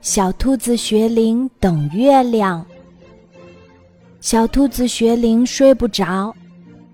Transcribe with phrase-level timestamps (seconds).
[0.00, 2.64] 小兔子学龄等月亮。
[4.20, 6.34] 小兔子学龄睡不着，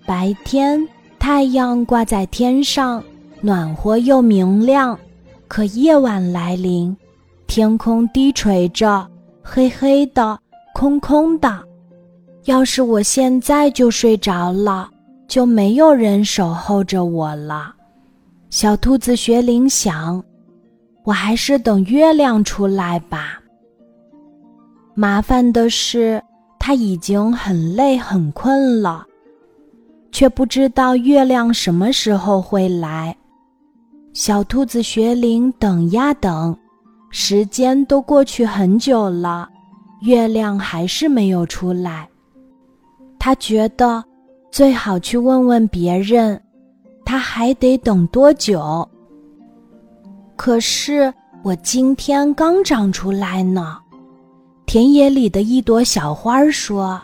[0.07, 0.87] 白天
[1.19, 3.03] 太阳挂在天上，
[3.41, 4.99] 暖和又明亮。
[5.49, 6.97] 可夜晚来临，
[7.47, 9.07] 天空低垂着，
[9.43, 10.39] 黑黑的，
[10.75, 11.63] 空空的。
[12.45, 14.91] 要是我现在就睡着了，
[15.29, 17.75] 就没有人守候着我了。
[18.51, 20.23] 小兔子学龄想。
[21.05, 23.41] 我还是等月亮出来吧。
[24.95, 26.23] 麻烦的是，
[26.59, 29.05] 他已经很累很困了，
[30.13, 33.17] 却不知道月亮什么时候会来。
[34.13, 36.57] 小兔子学龄等呀等，
[37.11, 39.49] 时间都过去很久了，
[40.03, 42.07] 月亮还是没有出来。
[43.19, 44.05] 他觉得
[44.51, 46.39] 最好去问问别人，
[47.05, 48.87] 他还得等多久。
[50.45, 51.15] 可是
[51.45, 53.79] 我今天刚长出来呢。
[54.67, 57.01] 田野里的一朵小花说：“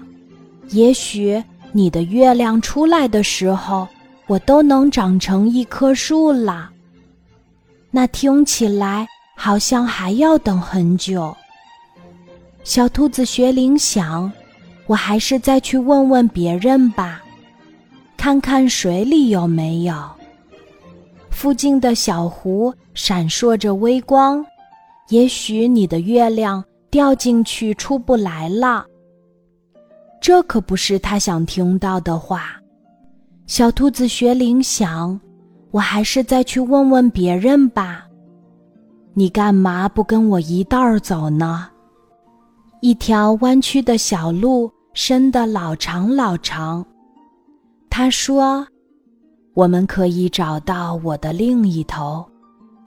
[0.71, 1.41] 也许
[1.71, 3.87] 你的月亮出来的时候，
[4.27, 6.71] 我都能长成一棵树了。”
[7.93, 11.33] 那听起来好像还要等很久。
[12.65, 14.33] 小兔子学铃想
[14.89, 17.23] ：“我还是再去问问别人吧，
[18.17, 19.95] 看看水里有没有。”
[21.39, 24.45] 附近的小湖闪烁着微光，
[25.11, 28.85] 也许你的月亮掉进去出不来了。
[30.21, 32.61] 这可不是他想听到的话。
[33.47, 35.21] 小兔子学龄想，
[35.71, 38.05] 我还是再去问问别人吧。
[39.15, 41.69] 你干嘛不跟我一道儿走呢？
[42.81, 46.85] 一条弯曲的小路，伸得老长老长。
[47.89, 48.67] 他说。
[49.59, 52.25] 我们可以找到我的另一头，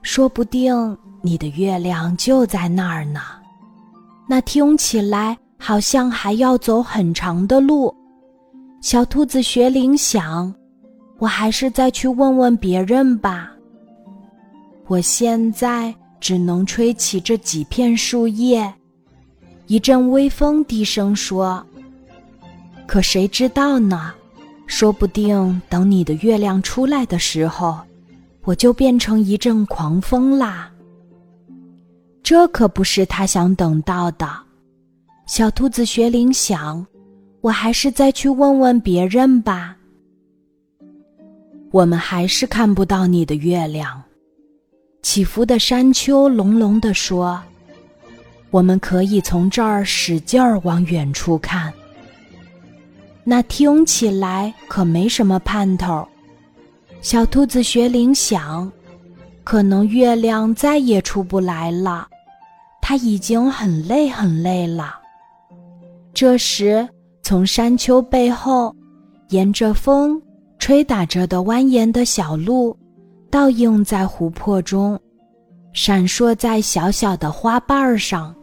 [0.00, 3.20] 说不定你的月亮就在那儿呢。
[4.26, 7.94] 那听起来好像还要走很长的路。
[8.80, 10.50] 小兔子学铃想，
[11.18, 13.52] 我还是再去问问别人吧。
[14.86, 18.72] 我现在只能吹起这几片树叶。
[19.66, 21.62] 一阵微风低声说
[22.88, 24.14] ：“可谁知道呢？”
[24.66, 27.78] 说不定等你的月亮出来的时候，
[28.44, 30.70] 我就变成一阵狂风啦。
[32.22, 34.28] 这可不是他想等到的。
[35.26, 36.86] 小兔子学铃想，
[37.40, 39.76] 我还是再去问问别人吧。
[41.70, 44.02] 我们还是看不到你的月亮。
[45.02, 47.42] 起伏的山丘隆隆地说
[48.50, 51.72] ：“我们可以从这儿使劲儿往远处看。”
[53.24, 56.06] 那听起来可没什么盼头。
[57.00, 58.70] 小兔子学铃响，
[59.44, 62.06] 可能月亮再也出不来了，
[62.80, 64.94] 它已经很累很累了。
[66.14, 66.88] 这时，
[67.22, 68.74] 从山丘背后，
[69.30, 70.20] 沿着风
[70.58, 72.76] 吹打着的蜿蜒的小路，
[73.30, 74.98] 倒映在湖泊中，
[75.72, 78.34] 闪烁在小小的花瓣上。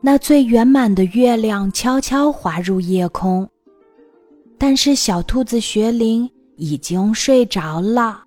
[0.00, 3.48] 那最圆满的月亮悄悄滑入夜空。
[4.64, 8.22] 但是小兔子学龄已经睡着了，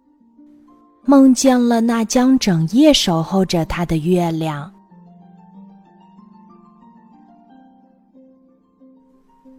[1.06, 4.70] 梦见了那将整夜守候着它的月亮。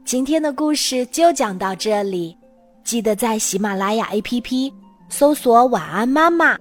[0.04, 2.36] 今天的故事就讲到这里，
[2.84, 4.70] 记得在喜马拉雅 APP
[5.08, 6.58] 搜索“晚安妈妈”，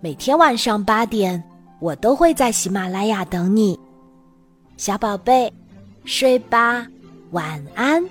[0.00, 1.42] 每天晚上八点，
[1.80, 3.76] 我都会在喜马拉雅等你，
[4.76, 5.52] 小宝贝，
[6.04, 6.86] 睡吧，
[7.32, 8.08] 晚安。